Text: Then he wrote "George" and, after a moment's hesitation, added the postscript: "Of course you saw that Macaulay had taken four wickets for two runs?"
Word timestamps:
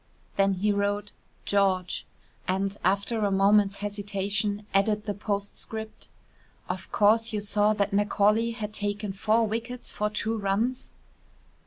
Then 0.35 0.53
he 0.55 0.71
wrote 0.71 1.11
"George" 1.45 2.07
and, 2.47 2.75
after 2.83 3.19
a 3.23 3.29
moment's 3.29 3.77
hesitation, 3.85 4.65
added 4.73 5.05
the 5.05 5.13
postscript: 5.13 6.07
"Of 6.67 6.91
course 6.91 7.31
you 7.31 7.39
saw 7.39 7.73
that 7.73 7.93
Macaulay 7.93 8.49
had 8.49 8.73
taken 8.73 9.13
four 9.13 9.45
wickets 9.45 9.91
for 9.91 10.09
two 10.09 10.35
runs?" 10.39 10.95